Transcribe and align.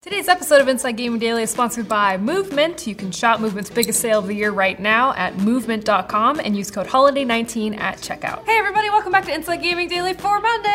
Today's 0.00 0.28
episode 0.28 0.60
of 0.60 0.68
Inside 0.68 0.92
Gaming 0.92 1.18
Daily 1.18 1.42
is 1.42 1.50
sponsored 1.50 1.88
by 1.88 2.16
Movement. 2.18 2.86
You 2.86 2.94
can 2.94 3.10
shop 3.10 3.40
Movement's 3.40 3.68
biggest 3.68 3.98
sale 3.98 4.20
of 4.20 4.28
the 4.28 4.32
year 4.32 4.52
right 4.52 4.78
now 4.78 5.12
at 5.14 5.36
movement.com 5.38 6.38
and 6.38 6.56
use 6.56 6.70
code 6.70 6.86
HOLIDAY19 6.86 7.76
at 7.80 7.96
checkout. 7.96 8.44
Hey 8.44 8.58
everybody, 8.58 8.90
welcome 8.90 9.10
back 9.10 9.24
to 9.24 9.34
Inside 9.34 9.56
Gaming 9.56 9.88
Daily 9.88 10.14
for 10.14 10.38
Monday. 10.38 10.70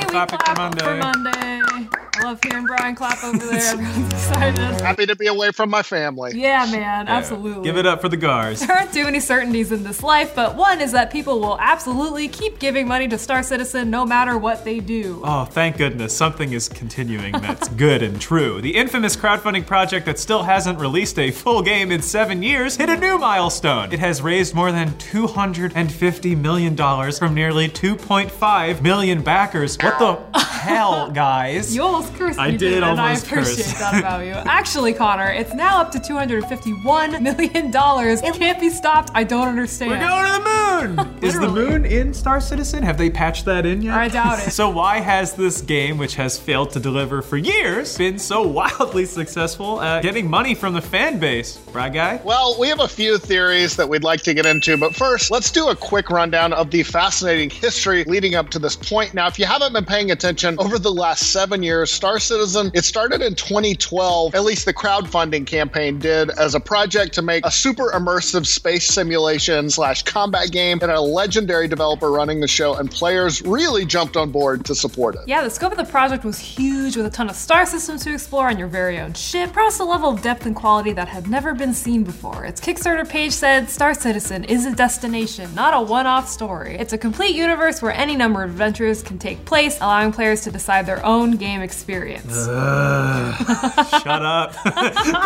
We 0.00 0.12
for 0.12 0.54
Monday. 0.58 0.84
for 0.84 0.94
Monday. 0.94 2.09
I 2.20 2.24
love 2.24 2.40
hearing 2.44 2.66
Brian 2.66 2.94
clap 2.94 3.24
over 3.24 3.38
there. 3.38 3.72
Everyone's 3.72 4.12
excited. 4.12 4.80
Happy 4.82 5.06
to 5.06 5.16
be 5.16 5.26
away 5.26 5.52
from 5.52 5.70
my 5.70 5.82
family. 5.82 6.32
Yeah, 6.34 6.68
man, 6.70 7.08
absolutely. 7.08 7.64
Give 7.64 7.78
it 7.78 7.86
up 7.86 8.02
for 8.02 8.10
the 8.10 8.16
Gaars. 8.18 8.60
There 8.60 8.76
aren't 8.76 8.92
too 8.92 9.04
many 9.04 9.20
certainties 9.20 9.72
in 9.72 9.84
this 9.84 10.02
life, 10.02 10.34
but 10.34 10.54
one 10.54 10.82
is 10.82 10.92
that 10.92 11.10
people 11.10 11.40
will 11.40 11.58
absolutely 11.58 12.28
keep 12.28 12.58
giving 12.58 12.86
money 12.86 13.08
to 13.08 13.16
Star 13.16 13.42
Citizen 13.42 13.88
no 13.90 14.04
matter 14.04 14.36
what 14.36 14.64
they 14.64 14.80
do. 14.80 15.22
Oh, 15.24 15.46
thank 15.46 15.78
goodness, 15.78 16.14
something 16.14 16.52
is 16.52 16.68
continuing 16.68 17.32
that's 17.32 17.68
good 17.86 18.02
and 18.02 18.20
true. 18.20 18.60
The 18.60 18.76
infamous 18.76 19.16
crowdfunding 19.16 19.66
project 19.66 20.04
that 20.04 20.18
still 20.18 20.42
hasn't 20.42 20.78
released 20.78 21.18
a 21.18 21.30
full 21.30 21.62
game 21.62 21.90
in 21.90 22.02
seven 22.02 22.42
years 22.42 22.76
hit 22.76 22.90
a 22.90 22.96
new 22.98 23.16
milestone. 23.16 23.92
It 23.92 23.98
has 23.98 24.20
raised 24.20 24.54
more 24.54 24.72
than 24.72 24.90
$250 24.90 26.36
million 26.36 26.76
from 26.76 27.34
nearly 27.34 27.68
2.5 27.68 28.82
million 28.82 29.22
backers. 29.22 29.78
What 29.78 29.98
the 29.98 30.38
hell, 30.60 31.10
guys? 31.10 31.74
You 31.74 31.82
almost 31.82 32.09
cursed 32.14 32.38
me, 32.38 32.44
I 32.44 32.50
did 32.50 32.58
didn't, 32.58 32.84
and 32.84 33.00
I 33.00 33.14
appreciate 33.14 33.66
curse. 33.66 33.78
that 33.78 33.98
about 33.98 34.24
you. 34.24 34.32
Actually, 34.32 34.92
Connor, 34.92 35.30
it's 35.30 35.54
now 35.54 35.80
up 35.80 35.90
to 35.92 35.98
$251 35.98 37.20
million. 37.20 37.70
It 37.72 38.34
can't 38.34 38.60
be 38.60 38.70
stopped. 38.70 39.10
I 39.14 39.24
don't 39.24 39.48
understand. 39.48 39.90
We're 39.90 40.00
going 40.00 40.26
to 40.26 40.42
the 40.42 40.96
moon! 40.96 41.16
Is 41.22 41.38
the 41.38 41.48
moon 41.48 41.84
in 41.84 42.14
Star 42.14 42.40
Citizen? 42.40 42.82
Have 42.82 42.98
they 42.98 43.10
patched 43.10 43.44
that 43.44 43.66
in 43.66 43.82
yet? 43.82 43.94
I 43.94 44.08
doubt 44.08 44.38
it. 44.46 44.50
So 44.50 44.70
why 44.70 44.98
has 44.98 45.34
this 45.34 45.60
game, 45.60 45.98
which 45.98 46.14
has 46.16 46.38
failed 46.38 46.70
to 46.70 46.80
deliver 46.80 47.22
for 47.22 47.36
years, 47.36 47.96
been 47.98 48.18
so 48.18 48.46
wildly 48.46 49.04
successful 49.04 49.80
at 49.80 50.02
getting 50.02 50.28
money 50.28 50.54
from 50.54 50.74
the 50.74 50.80
fan 50.80 51.18
base? 51.18 51.58
Right, 51.72 51.92
guy? 51.92 52.20
Well, 52.24 52.56
we 52.58 52.68
have 52.68 52.80
a 52.80 52.88
few 52.88 53.18
theories 53.18 53.76
that 53.76 53.88
we'd 53.88 54.04
like 54.04 54.22
to 54.22 54.34
get 54.34 54.46
into, 54.46 54.76
but 54.76 54.94
first, 54.94 55.30
let's 55.30 55.50
do 55.50 55.68
a 55.68 55.76
quick 55.76 56.10
rundown 56.10 56.52
of 56.52 56.70
the 56.70 56.82
fascinating 56.82 57.50
history 57.50 58.04
leading 58.04 58.34
up 58.34 58.50
to 58.50 58.58
this 58.58 58.76
point. 58.76 59.14
Now, 59.14 59.26
if 59.26 59.38
you 59.38 59.46
haven't 59.46 59.72
been 59.72 59.84
paying 59.84 60.10
attention 60.10 60.56
over 60.58 60.78
the 60.78 60.90
last 60.92 61.32
seven 61.32 61.62
years, 61.62 61.90
Star 62.00 62.18
Citizen, 62.18 62.70
it 62.72 62.86
started 62.86 63.20
in 63.20 63.34
2012, 63.34 64.34
at 64.34 64.42
least 64.42 64.64
the 64.64 64.72
crowdfunding 64.72 65.46
campaign 65.46 65.98
did, 65.98 66.30
as 66.30 66.54
a 66.54 66.60
project 66.60 67.12
to 67.12 67.20
make 67.20 67.44
a 67.44 67.50
super 67.50 67.90
immersive 67.90 68.46
space 68.46 68.86
simulation 68.86 69.68
slash 69.68 70.02
combat 70.04 70.50
game 70.50 70.78
and 70.80 70.90
a 70.90 70.98
legendary 70.98 71.68
developer 71.68 72.10
running 72.10 72.40
the 72.40 72.48
show, 72.48 72.74
and 72.74 72.90
players 72.90 73.42
really 73.42 73.84
jumped 73.84 74.16
on 74.16 74.30
board 74.30 74.64
to 74.64 74.74
support 74.74 75.14
it. 75.14 75.20
Yeah, 75.26 75.42
the 75.42 75.50
scope 75.50 75.72
of 75.72 75.76
the 75.76 75.84
project 75.84 76.24
was 76.24 76.38
huge 76.38 76.96
with 76.96 77.04
a 77.04 77.10
ton 77.10 77.28
of 77.28 77.36
star 77.36 77.66
systems 77.66 78.02
to 78.04 78.14
explore 78.14 78.48
on 78.48 78.58
your 78.58 78.68
very 78.68 78.98
own 78.98 79.12
ship, 79.12 79.50
across 79.50 79.78
a 79.78 79.84
level 79.84 80.08
of 80.08 80.22
depth 80.22 80.46
and 80.46 80.56
quality 80.56 80.94
that 80.94 81.06
had 81.06 81.28
never 81.28 81.52
been 81.52 81.74
seen 81.74 82.02
before. 82.02 82.46
Its 82.46 82.62
Kickstarter 82.62 83.06
page 83.06 83.32
said 83.32 83.68
Star 83.68 83.92
Citizen 83.92 84.44
is 84.44 84.64
a 84.64 84.74
destination, 84.74 85.54
not 85.54 85.74
a 85.74 85.82
one 85.82 86.06
off 86.06 86.30
story. 86.30 86.76
It's 86.76 86.94
a 86.94 86.98
complete 86.98 87.36
universe 87.36 87.82
where 87.82 87.92
any 87.92 88.16
number 88.16 88.42
of 88.42 88.52
adventures 88.52 89.02
can 89.02 89.18
take 89.18 89.44
place, 89.44 89.76
allowing 89.82 90.12
players 90.12 90.40
to 90.44 90.50
decide 90.50 90.86
their 90.86 91.04
own 91.04 91.32
game 91.32 91.60
experience. 91.60 91.79
Shut 94.02 94.22
up. 94.22 94.54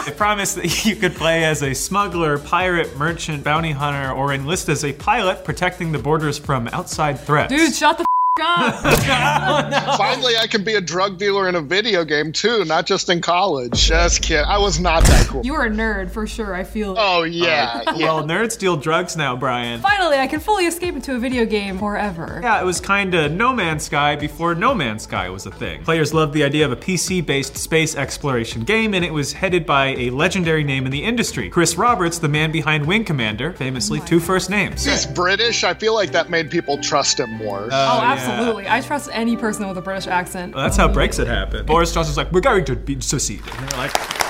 it 0.08 0.16
promised 0.16 0.56
that 0.56 0.84
you 0.84 0.96
could 0.96 1.14
play 1.14 1.44
as 1.44 1.62
a 1.62 1.74
smuggler, 1.74 2.38
pirate, 2.38 2.96
merchant, 2.96 3.44
bounty 3.44 3.72
hunter, 3.72 4.12
or 4.12 4.32
enlist 4.32 4.68
as 4.68 4.84
a 4.84 4.92
pilot 4.92 5.44
protecting 5.44 5.92
the 5.92 5.98
borders 5.98 6.38
from 6.38 6.68
outside 6.68 7.18
threats. 7.18 7.52
Dude, 7.52 7.74
shut 7.74 7.98
the 7.98 8.04
f 8.40 9.08
up! 9.08 9.96
Finally, 9.96 10.36
I 10.36 10.46
can 10.48 10.64
be 10.64 10.74
a 10.74 10.80
drug 10.80 11.18
dealer 11.18 11.48
in 11.48 11.54
a 11.54 11.60
video 11.60 12.04
game 12.04 12.32
too, 12.32 12.64
not 12.64 12.84
just 12.86 13.08
in 13.08 13.20
college. 13.20 13.72
Just 13.86 14.22
kidding. 14.22 14.44
I 14.44 14.58
was 14.58 14.80
not 14.80 15.04
that 15.04 15.28
cool. 15.28 15.44
You 15.44 15.54
are 15.54 15.66
a 15.66 15.70
nerd 15.70 16.10
for 16.10 16.26
sure, 16.26 16.54
I 16.54 16.64
feel. 16.64 16.96
Oh 16.98 17.22
yeah, 17.22 17.82
yeah. 17.94 17.96
well, 17.96 18.24
nerds 18.24 18.58
deal 18.58 18.76
drugs 18.76 19.16
now, 19.16 19.36
Brian. 19.36 19.80
Finally, 19.80 20.18
I 20.18 20.26
can 20.26 20.40
fully 20.40 20.66
escape 20.66 20.94
into 20.94 21.14
a 21.14 21.18
video 21.18 21.46
game 21.46 21.78
forever. 21.78 22.40
Yeah, 22.42 22.60
it 22.60 22.64
was 22.64 22.80
kinda 22.80 23.28
No 23.28 23.52
Man's 23.52 23.84
Sky 23.84 24.16
before 24.16 24.54
No 24.54 24.74
Man's 24.74 25.04
Sky 25.04 25.28
was 25.30 25.46
a 25.46 25.52
thing. 25.52 25.84
Players 25.84 26.12
loved 26.12 26.32
the 26.32 26.42
idea 26.42 26.64
of 26.64 26.72
a 26.72 26.76
PC 26.76 27.24
based 27.24 27.56
space 27.56 27.94
exploration 27.94 28.62
game, 28.62 28.94
and 28.94 29.04
it 29.04 29.12
was 29.12 29.32
headed 29.32 29.64
by 29.64 29.88
a 29.94 30.10
legendary 30.10 30.64
name 30.64 30.86
in 30.86 30.92
the 30.92 31.04
industry 31.04 31.50
Chris 31.50 31.76
Roberts, 31.76 32.18
the 32.18 32.28
man 32.28 32.50
behind 32.50 32.84
Wing 32.84 33.04
Commander, 33.04 33.52
famously 33.52 34.00
oh 34.02 34.06
two 34.06 34.18
first 34.18 34.50
names. 34.50 34.84
He's 34.84 35.06
British. 35.06 35.62
I 35.62 35.74
feel 35.74 35.94
like 35.94 36.10
that 36.12 36.30
made 36.30 36.50
people 36.50 36.78
trust 36.78 37.20
him 37.20 37.30
more. 37.30 37.64
Uh, 37.64 37.68
oh, 37.70 38.02
yeah. 38.02 38.23
Absolutely. 38.28 38.68
I 38.68 38.80
trust 38.80 39.10
any 39.12 39.36
person 39.36 39.68
with 39.68 39.78
a 39.78 39.82
British 39.82 40.06
accent. 40.06 40.54
Well, 40.54 40.64
that's 40.64 40.76
how 40.76 40.88
Brexit 40.88 41.26
happened. 41.26 41.66
Boris 41.66 41.92
Johnson's 41.92 42.16
like, 42.16 42.32
we're 42.32 42.40
going 42.40 42.64
to 42.66 42.76
be 42.76 43.00
seceded. 43.00 43.46
And 43.46 43.68
they're 43.68 43.78
like, 43.78 44.23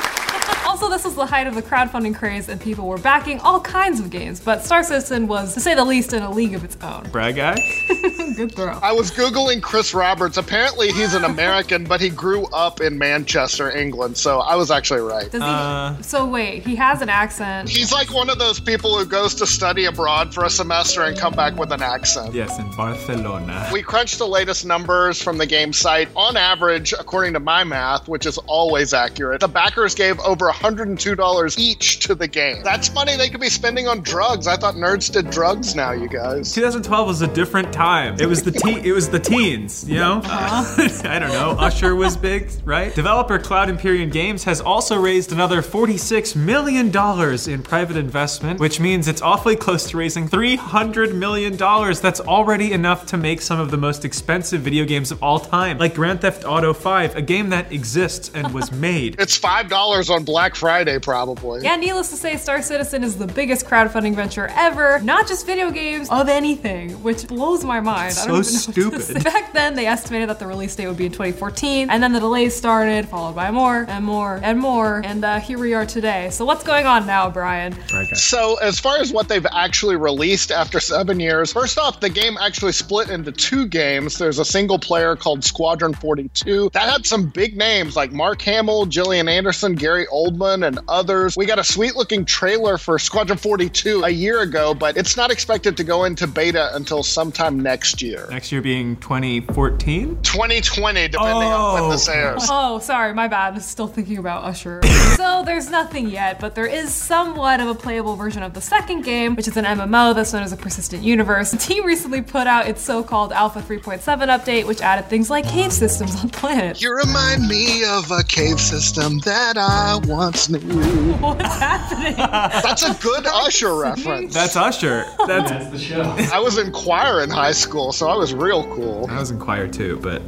Also, 0.74 0.90
this 0.90 1.04
was 1.04 1.14
the 1.14 1.24
height 1.24 1.46
of 1.46 1.54
the 1.54 1.62
crowdfunding 1.62 2.16
craze, 2.16 2.48
and 2.48 2.60
people 2.60 2.88
were 2.88 2.98
backing 2.98 3.38
all 3.38 3.60
kinds 3.60 4.00
of 4.00 4.10
games, 4.10 4.40
but 4.40 4.64
Star 4.64 4.82
Citizen 4.82 5.28
was, 5.28 5.54
to 5.54 5.60
say 5.60 5.72
the 5.72 5.84
least, 5.84 6.12
in 6.12 6.20
a 6.20 6.28
league 6.28 6.52
of 6.52 6.64
its 6.64 6.76
own. 6.82 7.04
brag 7.12 7.36
guy? 7.36 7.54
Good 8.36 8.56
throw. 8.56 8.76
I 8.82 8.90
was 8.90 9.12
Googling 9.12 9.62
Chris 9.62 9.94
Roberts. 9.94 10.36
Apparently, 10.36 10.90
he's 10.90 11.14
an 11.14 11.22
American, 11.22 11.84
but 11.84 12.00
he 12.00 12.08
grew 12.08 12.46
up 12.46 12.80
in 12.80 12.98
Manchester, 12.98 13.70
England. 13.70 14.16
So 14.16 14.40
I 14.40 14.56
was 14.56 14.72
actually 14.72 15.02
right. 15.02 15.30
Does 15.30 15.42
he? 15.42 15.48
Uh. 15.48 16.02
so 16.02 16.26
wait, 16.26 16.66
he 16.66 16.74
has 16.74 17.00
an 17.02 17.08
accent. 17.08 17.68
He's 17.68 17.92
like 17.92 18.12
one 18.12 18.28
of 18.28 18.40
those 18.40 18.58
people 18.58 18.98
who 18.98 19.06
goes 19.06 19.36
to 19.36 19.46
study 19.46 19.84
abroad 19.84 20.34
for 20.34 20.44
a 20.44 20.50
semester 20.50 21.04
and 21.04 21.16
come 21.16 21.34
back 21.34 21.56
with 21.56 21.70
an 21.70 21.82
accent. 21.82 22.34
Yes, 22.34 22.58
in 22.58 22.68
Barcelona. 22.76 23.68
We 23.72 23.80
crunched 23.80 24.18
the 24.18 24.26
latest 24.26 24.66
numbers 24.66 25.22
from 25.22 25.38
the 25.38 25.46
game 25.46 25.72
site. 25.72 26.08
On 26.16 26.36
average, 26.36 26.92
according 26.92 27.34
to 27.34 27.40
my 27.40 27.62
math, 27.62 28.08
which 28.08 28.26
is 28.26 28.38
always 28.38 28.92
accurate, 28.92 29.40
the 29.40 29.46
backers 29.46 29.94
gave 29.94 30.18
over 30.18 30.50
$102 30.64 31.58
each 31.58 32.00
to 32.00 32.14
the 32.14 32.26
game. 32.26 32.62
That's 32.62 32.92
money 32.94 33.16
they 33.16 33.28
could 33.28 33.40
be 33.40 33.48
spending 33.50 33.86
on 33.86 34.00
drugs. 34.00 34.46
I 34.46 34.56
thought 34.56 34.74
nerds 34.74 35.12
did 35.12 35.30
drugs 35.30 35.74
now, 35.74 35.92
you 35.92 36.08
guys. 36.08 36.52
2012 36.54 37.06
was 37.06 37.22
a 37.22 37.26
different 37.26 37.72
time. 37.72 38.16
It 38.18 38.26
was 38.26 38.42
the 38.42 38.50
te- 38.50 38.80
it 38.88 38.92
was 38.92 39.08
the 39.10 39.20
teens, 39.20 39.88
you 39.88 39.98
know. 39.98 40.20
Uh-huh. 40.24 40.88
I 41.08 41.18
don't 41.18 41.30
know. 41.30 41.50
Usher 41.58 41.94
was 41.94 42.16
big, 42.16 42.50
right? 42.64 42.94
Developer 42.94 43.38
Cloud 43.38 43.68
Imperium 43.68 44.10
Games 44.10 44.44
has 44.44 44.60
also 44.60 44.96
raised 44.98 45.32
another 45.32 45.60
46 45.62 46.34
million 46.34 46.90
dollars 46.90 47.46
in 47.48 47.62
private 47.62 47.96
investment, 47.96 48.58
which 48.60 48.80
means 48.80 49.06
it's 49.08 49.22
awfully 49.22 49.56
close 49.56 49.88
to 49.90 49.96
raising 49.96 50.28
300 50.28 51.14
million 51.14 51.56
dollars. 51.56 52.00
That's 52.00 52.20
already 52.20 52.72
enough 52.72 53.06
to 53.06 53.16
make 53.16 53.40
some 53.42 53.60
of 53.60 53.70
the 53.70 53.76
most 53.76 54.04
expensive 54.04 54.62
video 54.62 54.84
games 54.84 55.10
of 55.10 55.22
all 55.22 55.38
time, 55.38 55.78
like 55.78 55.94
Grand 55.94 56.22
Theft 56.22 56.44
Auto 56.44 56.72
5, 56.72 57.16
a 57.16 57.22
game 57.22 57.50
that 57.50 57.70
exists 57.72 58.30
and 58.34 58.52
was 58.54 58.72
made. 58.84 59.16
It's 59.18 59.38
$5 59.38 60.10
on 60.10 60.24
Black 60.24 60.53
Friday, 60.56 60.98
probably. 60.98 61.62
Yeah, 61.62 61.76
needless 61.76 62.10
to 62.10 62.16
say, 62.16 62.36
Star 62.36 62.62
Citizen 62.62 63.02
is 63.04 63.16
the 63.16 63.26
biggest 63.26 63.66
crowdfunding 63.66 64.14
venture 64.14 64.48
ever. 64.54 65.00
Not 65.00 65.26
just 65.26 65.46
video 65.46 65.70
games, 65.70 66.08
of 66.10 66.28
anything, 66.28 66.90
which 67.02 67.26
blows 67.28 67.64
my 67.64 67.80
mind. 67.80 68.16
I 68.18 68.26
don't 68.26 68.44
So 68.44 68.58
even 68.58 68.76
know 68.78 68.88
what 68.88 68.94
to 68.96 69.00
stupid. 69.00 69.22
say. 69.24 69.30
Back 69.30 69.52
then, 69.52 69.74
they 69.74 69.86
estimated 69.86 70.28
that 70.28 70.38
the 70.38 70.46
release 70.46 70.74
date 70.76 70.86
would 70.86 70.96
be 70.96 71.06
in 71.06 71.12
2014, 71.12 71.90
and 71.90 72.02
then 72.02 72.12
the 72.12 72.20
delays 72.20 72.54
started, 72.54 73.08
followed 73.08 73.34
by 73.34 73.50
more 73.50 73.84
and 73.88 74.04
more 74.04 74.40
and 74.42 74.58
more, 74.58 75.02
and 75.04 75.24
uh, 75.24 75.40
here 75.40 75.58
we 75.58 75.74
are 75.74 75.86
today. 75.86 76.30
So 76.30 76.44
what's 76.44 76.64
going 76.64 76.86
on 76.86 77.06
now, 77.06 77.30
Brian? 77.30 77.72
Brag 77.88 78.08
guy. 78.10 78.14
So, 78.14 78.56
as 78.62 78.78
far 78.78 78.98
as 78.98 79.12
what 79.12 79.28
they've 79.28 79.46
actually 79.52 79.96
released 79.96 80.50
after 80.50 80.80
seven 80.80 81.20
years, 81.20 81.52
first 81.52 81.78
off, 81.78 82.00
the 82.00 82.10
game 82.10 82.36
actually 82.40 82.72
split 82.72 83.10
into 83.10 83.32
two 83.32 83.66
games. 83.66 84.18
There's 84.18 84.38
a 84.38 84.44
single 84.44 84.78
player 84.78 85.16
called 85.16 85.44
Squadron 85.44 85.94
42 85.94 86.70
that 86.72 86.88
had 86.88 87.06
some 87.06 87.28
big 87.28 87.56
names 87.56 87.96
like 87.96 88.12
Mark 88.12 88.40
Hamill, 88.42 88.86
Gillian 88.86 89.28
Anderson, 89.28 89.74
Gary 89.74 90.06
Oldman, 90.12 90.43
and 90.52 90.78
others. 90.88 91.36
We 91.36 91.46
got 91.46 91.58
a 91.58 91.64
sweet 91.64 91.96
looking 91.96 92.24
trailer 92.24 92.78
for 92.78 92.98
Squadron 92.98 93.38
42 93.38 94.02
a 94.04 94.08
year 94.10 94.40
ago, 94.42 94.74
but 94.74 94.96
it's 94.96 95.16
not 95.16 95.30
expected 95.30 95.76
to 95.78 95.84
go 95.84 96.04
into 96.04 96.26
beta 96.26 96.70
until 96.74 97.02
sometime 97.02 97.58
next 97.60 98.02
year. 98.02 98.26
Next 98.30 98.52
year 98.52 98.60
being 98.60 98.96
2014. 98.96 100.18
2020, 100.22 101.08
depending 101.08 101.48
on 101.48 101.80
when 101.80 101.90
this 101.90 102.08
Oh. 102.08 102.12
airs. 102.12 102.46
Oh, 102.50 102.78
sorry, 102.78 103.14
my 103.14 103.28
bad. 103.28 103.60
Still 103.62 103.86
thinking 103.88 104.18
about 104.18 104.44
Usher. 104.44 104.80
so 105.16 105.42
there's 105.46 105.70
nothing 105.70 106.08
yet, 106.08 106.40
but 106.40 106.54
there 106.54 106.66
is 106.66 106.92
somewhat 106.92 107.60
of 107.60 107.68
a 107.68 107.74
playable 107.74 108.16
version 108.16 108.42
of 108.42 108.52
the 108.54 108.60
second 108.60 109.02
game, 109.02 109.34
which 109.36 109.48
is 109.48 109.56
an 109.56 109.64
MMO 109.64 110.14
that's 110.14 110.32
known 110.32 110.42
as 110.42 110.52
a 110.52 110.56
persistent 110.56 111.02
universe. 111.02 111.50
The 111.50 111.56
team 111.58 111.84
recently 111.84 112.20
put 112.22 112.46
out 112.46 112.66
its 112.68 112.82
so-called 112.82 113.32
Alpha 113.32 113.60
3.7 113.62 114.00
update, 114.28 114.66
which 114.66 114.80
added 114.80 115.08
things 115.08 115.30
like 115.30 115.46
cave 115.48 115.72
systems 115.72 116.14
on 116.22 116.28
planets. 116.30 116.82
You 116.82 116.94
remind 116.94 117.46
me 117.48 117.84
of 117.84 118.10
a 118.10 118.22
cave 118.24 118.60
system 118.60 119.18
that 119.20 119.56
I 119.56 119.98
once 120.34 120.48
knew. 120.50 121.12
What's 121.14 121.58
happening? 121.58 122.16
That's 122.16 122.82
a 122.82 122.94
good 122.94 123.26
Usher 123.26 123.74
reference. 123.74 124.34
That's 124.34 124.56
Usher. 124.56 125.04
That's 125.26 125.50
That's 125.50 125.70
the 125.70 125.78
show. 125.78 126.02
I 126.32 126.38
was 126.38 126.58
in 126.58 126.72
choir 126.72 127.22
in 127.22 127.30
high 127.30 127.52
school, 127.52 127.92
so 127.92 128.08
I 128.08 128.16
was 128.16 128.34
real 128.34 128.64
cool. 128.74 129.06
I 129.10 129.20
was 129.20 129.30
in 129.30 129.38
choir 129.38 129.68
too, 129.68 129.98
but 130.02 130.22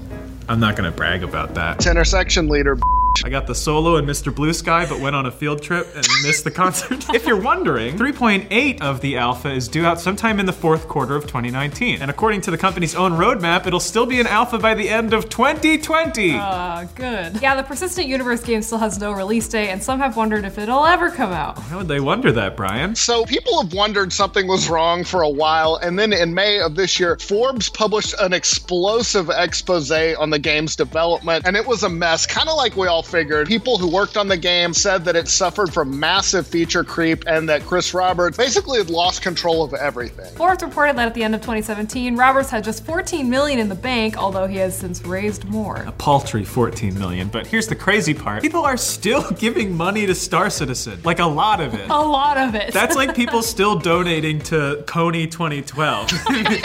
I'm 0.49 0.61
not 0.61 0.77
gonna 0.77 0.93
brag 0.93 1.23
about 1.23 1.55
that. 1.55 1.87
Intersection 1.87 2.49
leader. 2.49 2.79
I 3.25 3.29
got 3.29 3.47
the 3.47 3.55
solo 3.55 3.97
and 3.97 4.07
Mr. 4.07 4.35
Blue 4.35 4.53
Sky, 4.53 4.87
but 4.87 5.01
went 5.01 5.17
on 5.17 5.27
a 5.27 5.31
field 5.31 5.63
trip 5.63 5.87
and 5.95 6.07
missed 6.23 6.45
the 6.45 6.51
concert. 6.51 7.05
if 7.15 7.27
you're 7.27 7.41
wondering, 7.41 7.97
3.8 7.97 8.81
of 8.83 9.01
the 9.01 9.17
alpha 9.17 9.51
is 9.51 9.69
due 9.69 9.87
out 9.87 10.01
sometime 10.01 10.39
in 10.39 10.47
the 10.47 10.53
fourth 10.53 10.89
quarter 10.89 11.17
of 11.17 11.23
2019. 11.23 12.03
And 12.03 12.11
according 12.11 12.43
to 12.43 12.51
the 12.51 12.59
company's 12.59 12.95
own 12.95 13.13
roadmap, 13.13 13.67
it'll 13.67 13.81
still 13.81 14.07
be 14.07 14.21
an 14.21 14.27
alpha 14.27 14.59
by 14.59 14.75
the 14.75 14.89
end 14.89 15.15
of 15.15 15.29
2020. 15.29 16.35
Uh, 16.35 16.85
good. 16.95 17.41
Yeah, 17.41 17.55
the 17.57 17.63
Persistent 17.63 18.09
Universe 18.09 18.43
game 18.43 18.63
still 18.63 18.79
has 18.79 18.99
no 18.99 19.13
release 19.13 19.49
date, 19.49 19.71
and 19.71 19.83
some 19.83 19.99
have 20.01 20.17
wondered 20.17 20.45
if 20.45 20.59
it'll 20.59 20.85
ever 20.85 21.11
come 21.11 21.33
out. 21.33 21.59
How 21.59 21.79
would 21.79 21.89
they 21.89 22.01
wonder 22.01 22.33
that, 22.33 22.57
Brian? 22.57 22.95
So 22.95 23.25
people 23.25 23.63
have 23.63 23.73
wondered 23.73 24.13
something 24.13 24.47
was 24.47 24.69
wrong 24.69 25.05
for 25.05 25.23
a 25.23 25.31
while, 25.31 25.77
and 25.77 25.99
then 25.99 26.13
in 26.13 26.35
May 26.35 26.61
of 26.61 26.75
this 26.75 27.01
year, 27.01 27.17
Forbes 27.19 27.69
published 27.69 28.15
an 28.21 28.33
explosive 28.33 29.31
expose 29.31 29.87
on 29.87 30.31
the 30.31 30.39
game's 30.39 30.75
development, 30.75 31.47
and 31.47 31.57
it 31.57 31.67
was 31.67 31.83
a 31.83 31.89
mess, 31.89 32.27
kind 32.27 32.49
of 32.49 32.57
like 32.57 32.77
we 32.77 32.87
all 32.87 33.03
figured. 33.17 33.47
People 33.49 33.79
who 33.79 33.91
worked 33.91 34.19
on 34.19 34.29
the 34.29 34.37
game 34.37 34.75
said 34.75 35.03
that 35.07 35.17
it 35.17 35.27
suffered 35.27 35.73
from 35.73 35.99
massive 35.99 36.47
feature 36.47 36.85
creep 36.85 37.25
and 37.27 37.49
that 37.49 37.63
Chris 37.63 37.95
Roberts 37.95 38.37
basically 38.37 38.77
had 38.79 38.91
lost 38.91 39.23
control 39.23 39.65
of 39.65 39.73
everything. 39.73 40.35
Forbes 40.37 40.63
reported 40.63 40.97
that 40.97 41.07
at 41.07 41.15
the 41.15 41.23
end 41.23 41.35
of 41.35 41.41
2017, 41.41 42.15
Roberts 42.15 42.51
had 42.51 42.63
just 42.63 42.85
14 42.85 43.31
million 43.31 43.59
in 43.59 43.71
the 43.71 43.75
bank, 43.75 44.19
although 44.19 44.47
he 44.47 44.59
has 44.59 44.77
since 44.77 45.03
raised 45.07 45.47
more. 45.47 45.77
A 45.87 45.93
paltry 45.93 46.45
14 46.45 46.99
million. 46.99 47.29
But 47.29 47.47
here's 47.47 47.67
the 47.69 47.75
crazy 47.75 48.13
part 48.13 48.43
people 48.43 48.67
are 48.67 48.77
still 48.77 49.31
giving 49.39 49.75
money 49.75 50.05
to 50.05 50.15
Star 50.15 50.51
Citizen, 50.51 51.01
like 51.03 51.19
a 51.19 51.25
lot 51.25 51.63
of 51.63 51.73
it. 51.73 51.89
A 51.97 52.07
lot 52.07 52.37
of 52.37 52.55
it. 52.55 52.75
That's 52.75 52.95
like 52.95 53.17
people 53.17 53.41
still 53.55 53.79
donating 53.79 54.41
to 54.41 54.85
Kony 54.87 55.31
2012. 55.31 56.11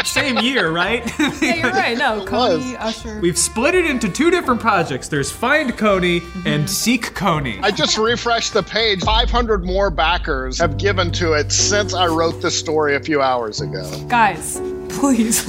Same 0.06 0.38
year, 0.40 0.70
right? 0.70 1.10
yeah, 1.42 1.56
you're 1.56 1.72
right. 1.72 1.98
No, 1.98 2.26
Kony. 2.26 2.76
Usher. 2.78 3.22
We've 3.22 3.38
split 3.38 3.76
it 3.76 3.86
into 3.86 4.10
two 4.10 4.30
different 4.30 4.60
projects. 4.60 5.08
There's 5.08 5.32
Find 5.32 5.72
Kony 5.72 6.22
and 6.46 6.70
Seek 6.70 7.14
Kony. 7.14 7.62
I 7.62 7.72
just 7.72 7.98
refreshed 7.98 8.54
the 8.54 8.64
page. 8.64 9.02
500 9.04 9.64
more 9.64 9.90
backers 9.90 10.60
have 10.60 10.78
given 10.78 11.12
to 11.12 11.34
it 11.34 11.52
since 11.52 11.94
I 11.94 12.08
wrote 12.08 12.42
this 12.42 12.58
story 12.58 12.96
a 12.96 13.00
few 13.00 13.22
hours 13.22 13.62
ago. 13.62 13.90
Guys, 14.08 14.60
please, 14.90 15.44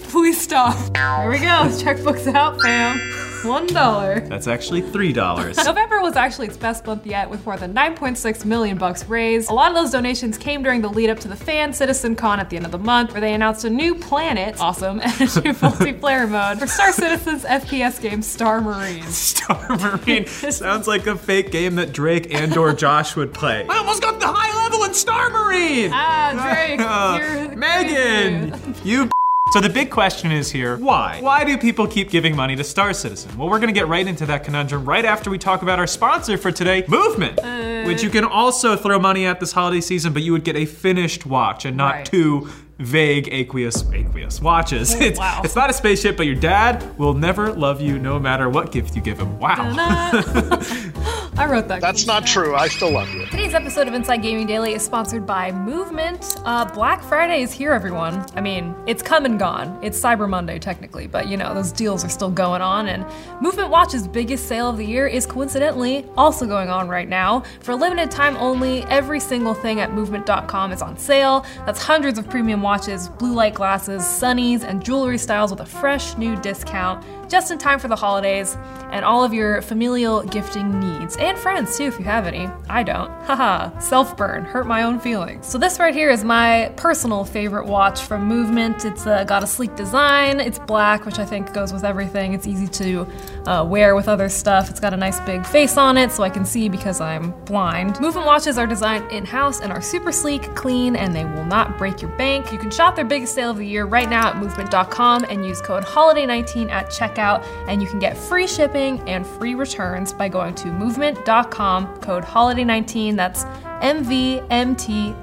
please 0.10 0.40
stop. 0.40 0.76
Here 0.96 1.28
we 1.30 1.38
go. 1.38 1.68
Checkbook's 1.82 2.26
out, 2.28 2.60
fam. 2.60 3.21
One 3.44 3.66
dollar. 3.66 4.20
That's 4.20 4.46
actually 4.46 4.82
three 4.82 5.12
dollars. 5.12 5.56
November 5.64 6.00
was 6.00 6.16
actually 6.16 6.46
its 6.48 6.56
best 6.56 6.86
month 6.86 7.06
yet, 7.06 7.28
with 7.28 7.44
more 7.44 7.56
than 7.56 7.74
9.6 7.74 8.44
million 8.44 8.78
bucks 8.78 9.04
raised. 9.08 9.50
A 9.50 9.54
lot 9.54 9.70
of 9.70 9.76
those 9.76 9.90
donations 9.90 10.38
came 10.38 10.62
during 10.62 10.80
the 10.80 10.88
lead 10.88 11.10
up 11.10 11.18
to 11.20 11.28
the 11.28 11.36
Fan 11.36 11.72
Citizen 11.72 12.14
Con 12.16 12.38
at 12.40 12.50
the 12.50 12.56
end 12.56 12.64
of 12.66 12.72
the 12.72 12.78
month, 12.78 13.12
where 13.12 13.20
they 13.20 13.34
announced 13.34 13.64
a 13.64 13.70
new 13.70 13.94
planet, 13.94 14.60
awesome, 14.60 15.00
and 15.02 15.12
a 15.12 15.24
new 15.24 15.52
multiplayer 15.54 16.28
mode 16.28 16.58
for 16.58 16.66
Star 16.66 16.92
Citizen's 16.92 17.44
FPS 17.44 18.00
game 18.00 18.22
Star 18.22 18.60
Marine. 18.60 19.02
Star 19.08 19.76
Marine 19.76 20.26
sounds 20.26 20.86
like 20.86 21.06
a 21.06 21.16
fake 21.16 21.50
game 21.50 21.74
that 21.76 21.92
Drake 21.92 22.32
and 22.34 22.56
or 22.56 22.72
Josh 22.72 23.16
would 23.16 23.32
play. 23.34 23.66
I 23.68 23.78
almost 23.78 24.02
got 24.02 24.20
the 24.20 24.26
high 24.28 24.56
level 24.64 24.84
in 24.84 24.94
Star 24.94 25.30
Marine. 25.30 25.90
Ah, 25.92 26.32
Drake, 26.54 26.80
Uh, 26.80 27.18
you're 27.20 27.56
Megan, 27.56 28.74
you. 28.84 29.08
So 29.52 29.60
the 29.60 29.68
big 29.68 29.90
question 29.90 30.32
is 30.32 30.50
here, 30.50 30.78
why? 30.78 31.18
Why 31.20 31.44
do 31.44 31.58
people 31.58 31.86
keep 31.86 32.08
giving 32.08 32.34
money 32.34 32.56
to 32.56 32.64
Star 32.64 32.94
Citizen? 32.94 33.36
Well, 33.36 33.50
we're 33.50 33.58
gonna 33.58 33.72
get 33.72 33.86
right 33.86 34.06
into 34.06 34.24
that 34.24 34.44
conundrum 34.44 34.86
right 34.86 35.04
after 35.04 35.28
we 35.28 35.36
talk 35.36 35.60
about 35.60 35.78
our 35.78 35.86
sponsor 35.86 36.38
for 36.38 36.50
today, 36.50 36.86
Movement, 36.88 37.38
uh. 37.38 37.82
which 37.82 38.02
you 38.02 38.08
can 38.08 38.24
also 38.24 38.76
throw 38.76 38.98
money 38.98 39.26
at 39.26 39.40
this 39.40 39.52
holiday 39.52 39.82
season, 39.82 40.14
but 40.14 40.22
you 40.22 40.32
would 40.32 40.44
get 40.44 40.56
a 40.56 40.64
finished 40.64 41.26
watch 41.26 41.66
and 41.66 41.76
not 41.76 41.96
Right. 41.96 42.06
two 42.06 42.48
vague 42.78 43.28
aqueous 43.30 43.84
aqueous 43.92 44.40
watches. 44.40 44.94
It's, 44.94 45.18
wow. 45.18 45.42
it's 45.44 45.54
not 45.54 45.68
a 45.68 45.74
spaceship, 45.74 46.16
but 46.16 46.24
your 46.24 46.34
dad 46.34 46.98
will 46.98 47.12
never 47.12 47.52
love 47.52 47.82
you 47.82 47.98
no 47.98 48.18
matter 48.18 48.48
what 48.48 48.72
gift 48.72 48.96
you 48.96 49.02
give 49.02 49.18
him. 49.18 49.38
Wow. 49.38 49.54
I 51.36 51.46
wrote 51.46 51.68
that. 51.68 51.80
That's 51.82 52.06
not 52.06 52.26
true. 52.26 52.54
I 52.54 52.68
still 52.68 52.92
love 52.92 53.12
you. 53.12 53.26
Today's 53.52 53.66
episode 53.66 53.86
of 53.86 53.92
Inside 53.92 54.22
Gaming 54.22 54.46
Daily 54.46 54.72
is 54.72 54.82
sponsored 54.82 55.26
by 55.26 55.52
Movement. 55.52 56.38
Uh, 56.46 56.64
Black 56.64 57.02
Friday 57.02 57.42
is 57.42 57.52
here, 57.52 57.74
everyone. 57.74 58.24
I 58.34 58.40
mean, 58.40 58.74
it's 58.86 59.02
come 59.02 59.26
and 59.26 59.38
gone. 59.38 59.78
It's 59.82 60.00
Cyber 60.00 60.26
Monday, 60.26 60.58
technically, 60.58 61.06
but 61.06 61.28
you 61.28 61.36
know, 61.36 61.52
those 61.52 61.70
deals 61.70 62.02
are 62.02 62.08
still 62.08 62.30
going 62.30 62.62
on. 62.62 62.88
And 62.88 63.04
Movement 63.42 63.68
Watch's 63.68 64.08
biggest 64.08 64.48
sale 64.48 64.70
of 64.70 64.78
the 64.78 64.86
year 64.86 65.06
is 65.06 65.26
coincidentally 65.26 66.06
also 66.16 66.46
going 66.46 66.70
on 66.70 66.88
right 66.88 67.06
now. 67.06 67.40
For 67.60 67.72
a 67.72 67.76
limited 67.76 68.10
time 68.10 68.38
only, 68.38 68.84
every 68.84 69.20
single 69.20 69.52
thing 69.52 69.80
at 69.80 69.92
movement.com 69.92 70.72
is 70.72 70.80
on 70.80 70.96
sale. 70.96 71.44
That's 71.66 71.82
hundreds 71.82 72.18
of 72.18 72.30
premium 72.30 72.62
watches, 72.62 73.10
blue 73.10 73.34
light 73.34 73.52
glasses, 73.52 74.00
sunnies, 74.00 74.64
and 74.64 74.82
jewelry 74.82 75.18
styles 75.18 75.50
with 75.50 75.60
a 75.60 75.66
fresh 75.66 76.16
new 76.16 76.40
discount 76.40 77.04
just 77.28 77.50
in 77.50 77.58
time 77.58 77.78
for 77.78 77.88
the 77.88 77.96
holidays 77.96 78.56
and 78.92 79.06
all 79.06 79.24
of 79.24 79.32
your 79.32 79.62
familial 79.62 80.22
gifting 80.22 80.78
needs. 80.78 81.16
And 81.16 81.36
friends 81.38 81.76
too 81.76 81.84
if 81.84 81.98
you 81.98 82.04
have 82.04 82.26
any. 82.26 82.46
I 82.68 82.82
don't. 82.82 83.10
Haha. 83.24 83.76
Self 83.78 84.16
burn 84.16 84.44
hurt 84.44 84.66
my 84.66 84.82
own 84.82 85.00
feelings. 85.00 85.46
So 85.46 85.58
this 85.58 85.80
right 85.80 85.94
here 85.94 86.10
is 86.10 86.22
my 86.22 86.72
personal 86.76 87.24
favorite 87.24 87.66
watch 87.66 88.02
from 88.02 88.26
movement. 88.26 88.84
It's 88.84 89.06
uh, 89.06 89.24
got 89.24 89.42
a 89.42 89.46
sleek 89.46 89.74
design. 89.76 90.40
It's 90.40 90.58
black 90.58 91.06
which 91.06 91.18
i 91.18 91.24
think 91.24 91.52
goes 91.54 91.72
with 91.72 91.84
everything. 91.84 92.34
It's 92.34 92.46
easy 92.46 92.68
to 92.68 93.06
uh, 93.46 93.64
wear 93.64 93.96
with 93.96 94.08
other 94.08 94.28
stuff. 94.28 94.68
It's 94.68 94.78
got 94.78 94.92
a 94.92 94.96
nice 94.96 95.18
big 95.20 95.44
face 95.46 95.76
on 95.78 95.96
it 95.96 96.12
so 96.12 96.22
i 96.22 96.30
can 96.30 96.44
see 96.44 96.68
because 96.68 97.00
i'm 97.00 97.32
blind. 97.44 97.98
Movement 97.98 98.26
watches 98.26 98.58
are 98.58 98.66
designed 98.66 99.10
in-house 99.10 99.60
and 99.60 99.72
are 99.72 99.80
super 99.80 100.12
sleek 100.12 100.54
clean 100.54 100.96
and 100.96 101.16
they 101.16 101.24
will 101.24 101.46
not 101.46 101.78
break 101.78 102.02
your 102.02 102.10
bank. 102.18 102.52
You 102.52 102.58
can 102.58 102.70
shop 102.70 102.94
their 102.94 103.06
biggest 103.06 103.34
sale 103.34 103.50
of 103.50 103.56
the 103.56 103.66
year 103.66 103.86
right 103.86 104.10
now 104.10 104.28
at 104.28 104.36
movement.com 104.36 105.24
and 105.30 105.46
use 105.46 105.62
code 105.62 105.84
holiday19 105.84 106.70
at 106.70 106.90
checkout 106.90 107.42
and 107.68 107.80
you 107.80 107.88
can 107.88 107.98
get 107.98 108.16
free 108.16 108.46
shipping 108.46 108.81
and 108.82 109.26
free 109.26 109.54
returns 109.54 110.12
by 110.12 110.28
going 110.28 110.54
to 110.56 110.66
movement.com 110.68 111.96
code 111.98 112.24
holiday19 112.24 113.16
that's 113.16 113.44
mvmt.com 113.84 115.20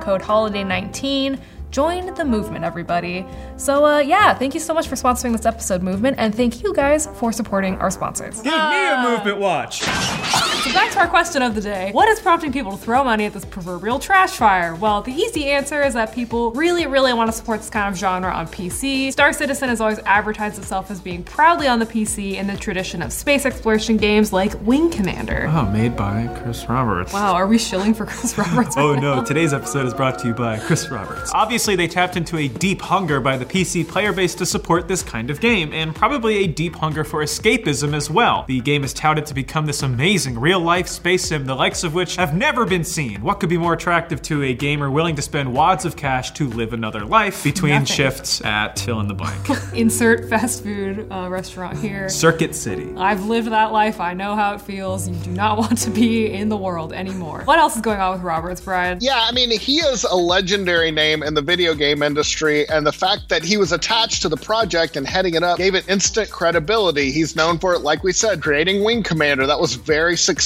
code 0.00 0.20
holiday19 0.20 1.40
join 1.70 2.14
the 2.14 2.24
movement 2.24 2.64
everybody. 2.64 3.26
So 3.56 3.84
uh, 3.84 3.98
yeah 3.98 4.34
thank 4.34 4.54
you 4.54 4.60
so 4.60 4.74
much 4.74 4.86
for 4.88 4.96
sponsoring 4.96 5.32
this 5.32 5.46
episode 5.46 5.82
movement 5.82 6.16
and 6.18 6.34
thank 6.34 6.62
you 6.62 6.74
guys 6.74 7.08
for 7.14 7.32
supporting 7.32 7.76
our 7.78 7.90
sponsors. 7.90 8.40
Give 8.42 8.52
me 8.52 8.90
a 8.90 9.02
movement 9.02 9.38
watch. 9.38 9.82
So 10.64 10.72
back 10.72 10.90
to 10.90 10.98
our 10.98 11.08
question 11.08 11.42
of 11.42 11.54
the 11.54 11.60
day. 11.60 11.90
What 11.92 12.08
is 12.08 12.18
prompting 12.20 12.50
people 12.50 12.72
to 12.72 12.78
throw 12.78 13.04
money 13.04 13.26
at 13.26 13.34
this 13.34 13.44
proverbial 13.44 13.98
trash 13.98 14.30
fire? 14.30 14.74
Well, 14.74 15.02
the 15.02 15.12
easy 15.12 15.50
answer 15.50 15.82
is 15.82 15.92
that 15.92 16.14
people 16.14 16.52
really, 16.52 16.86
really 16.86 17.12
want 17.12 17.30
to 17.30 17.36
support 17.36 17.60
this 17.60 17.68
kind 17.68 17.92
of 17.92 17.98
genre 17.98 18.32
on 18.32 18.46
PC. 18.46 19.12
Star 19.12 19.34
Citizen 19.34 19.68
has 19.68 19.82
always 19.82 19.98
advertised 20.00 20.56
itself 20.58 20.90
as 20.90 21.02
being 21.02 21.22
proudly 21.22 21.68
on 21.68 21.80
the 21.80 21.84
PC 21.84 22.36
in 22.36 22.46
the 22.46 22.56
tradition 22.56 23.02
of 23.02 23.12
space 23.12 23.44
exploration 23.44 23.98
games 23.98 24.32
like 24.32 24.54
Wing 24.66 24.90
Commander. 24.90 25.48
Oh, 25.50 25.66
made 25.66 25.96
by 25.96 26.28
Chris 26.42 26.66
Roberts. 26.66 27.12
Wow, 27.12 27.34
are 27.34 27.46
we 27.46 27.58
shilling 27.58 27.92
for 27.92 28.06
Chris 28.06 28.38
Roberts? 28.38 28.74
Oh 28.78 28.94
now? 28.94 29.16
no, 29.16 29.24
today's 29.24 29.52
episode 29.52 29.84
is 29.84 29.92
brought 29.92 30.18
to 30.20 30.28
you 30.28 30.34
by 30.34 30.58
Chris 30.60 30.88
Roberts. 30.88 31.30
Obviously, 31.34 31.76
they 31.76 31.88
tapped 31.88 32.16
into 32.16 32.38
a 32.38 32.48
deep 32.48 32.80
hunger 32.80 33.20
by 33.20 33.36
the 33.36 33.44
PC 33.44 33.86
player 33.86 34.14
base 34.14 34.34
to 34.36 34.46
support 34.46 34.88
this 34.88 35.02
kind 35.02 35.28
of 35.28 35.42
game, 35.42 35.74
and 35.74 35.94
probably 35.94 36.36
a 36.44 36.46
deep 36.46 36.74
hunger 36.76 37.04
for 37.04 37.22
escapism 37.22 37.92
as 37.92 38.08
well. 38.08 38.46
The 38.48 38.60
game 38.60 38.82
is 38.82 38.94
touted 38.94 39.26
to 39.26 39.34
become 39.34 39.66
this 39.66 39.82
amazing 39.82 40.40
real 40.40 40.53
life 40.58 40.88
space 40.88 41.24
sim, 41.24 41.46
the 41.46 41.54
likes 41.54 41.84
of 41.84 41.94
which 41.94 42.16
have 42.16 42.34
never 42.34 42.64
been 42.64 42.84
seen. 42.84 43.22
What 43.22 43.40
could 43.40 43.48
be 43.48 43.58
more 43.58 43.72
attractive 43.72 44.20
to 44.22 44.42
a 44.42 44.54
gamer 44.54 44.90
willing 44.90 45.16
to 45.16 45.22
spend 45.22 45.52
wads 45.52 45.84
of 45.84 45.96
cash 45.96 46.32
to 46.32 46.48
live 46.48 46.72
another 46.72 47.04
life 47.04 47.42
between 47.44 47.72
Nothing. 47.72 47.86
shifts 47.86 48.44
at 48.44 48.78
fill 48.78 49.00
in 49.00 49.08
the 49.08 49.14
blank? 49.14 49.46
Insert 49.74 50.28
fast 50.28 50.62
food 50.62 51.06
uh, 51.10 51.28
restaurant 51.28 51.78
here. 51.78 52.08
Circuit 52.08 52.54
City. 52.54 52.92
I've 52.96 53.24
lived 53.26 53.48
that 53.48 53.72
life. 53.72 54.00
I 54.00 54.14
know 54.14 54.34
how 54.36 54.54
it 54.54 54.60
feels. 54.60 55.08
You 55.08 55.16
do 55.16 55.30
not 55.30 55.58
want 55.64 55.78
to 55.78 55.90
be 55.90 56.32
in 56.32 56.48
the 56.48 56.56
world 56.56 56.92
anymore. 56.92 57.42
What 57.44 57.58
else 57.58 57.76
is 57.76 57.82
going 57.82 58.00
on 58.00 58.12
with 58.12 58.22
Roberts, 58.22 58.60
Brian? 58.60 58.98
Yeah, 59.00 59.18
I 59.28 59.32
mean, 59.32 59.50
he 59.58 59.76
is 59.78 60.04
a 60.04 60.14
legendary 60.14 60.90
name 60.90 61.22
in 61.22 61.34
the 61.34 61.42
video 61.42 61.74
game 61.74 62.02
industry, 62.02 62.68
and 62.68 62.86
the 62.86 62.92
fact 62.92 63.28
that 63.28 63.42
he 63.42 63.56
was 63.56 63.72
attached 63.72 64.22
to 64.22 64.28
the 64.28 64.36
project 64.36 64.96
and 64.96 65.06
heading 65.06 65.34
it 65.34 65.42
up 65.42 65.58
gave 65.58 65.74
it 65.74 65.88
instant 65.88 66.30
credibility. 66.30 67.10
He's 67.10 67.36
known 67.36 67.58
for 67.58 67.74
it, 67.74 67.80
like 67.80 68.02
we 68.02 68.12
said, 68.12 68.42
creating 68.42 68.84
Wing 68.84 69.02
Commander. 69.02 69.46
That 69.46 69.60
was 69.60 69.74
very 69.74 70.16
successful, 70.16 70.43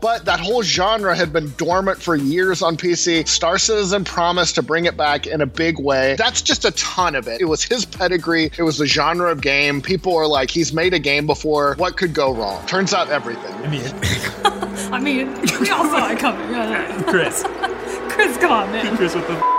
but 0.00 0.24
that 0.24 0.40
whole 0.40 0.62
genre 0.62 1.14
had 1.14 1.32
been 1.32 1.52
dormant 1.56 2.02
for 2.02 2.16
years 2.16 2.62
on 2.62 2.76
PC. 2.76 3.26
Star 3.28 3.58
Citizen 3.58 4.04
promised 4.04 4.56
to 4.56 4.62
bring 4.62 4.84
it 4.84 4.96
back 4.96 5.26
in 5.26 5.40
a 5.40 5.46
big 5.46 5.78
way. 5.78 6.16
That's 6.16 6.42
just 6.42 6.64
a 6.64 6.70
ton 6.72 7.14
of 7.14 7.28
it. 7.28 7.40
It 7.40 7.46
was 7.46 7.62
his 7.62 7.84
pedigree, 7.84 8.50
it 8.58 8.62
was 8.62 8.78
the 8.78 8.86
genre 8.86 9.30
of 9.30 9.40
game. 9.40 9.80
People 9.80 10.16
are 10.16 10.26
like, 10.26 10.50
he's 10.50 10.72
made 10.72 10.94
a 10.94 10.98
game 10.98 11.26
before. 11.26 11.74
What 11.76 11.96
could 11.96 12.14
go 12.14 12.34
wrong? 12.34 12.64
Turns 12.66 12.92
out 12.92 13.08
everything. 13.10 13.54
I 13.54 13.68
mean, 13.68 14.92
I 14.92 15.00
mean, 15.00 15.28
we 15.60 15.70
all 15.70 15.84
saw 15.84 16.10
it 16.10 16.18
coming. 16.18 17.04
Chris. 17.04 17.42
Chris, 18.08 18.36
come 18.38 18.52
on, 18.52 18.70
man. 18.72 18.96
Chris 18.96 19.14
with 19.14 19.26
the. 19.26 19.57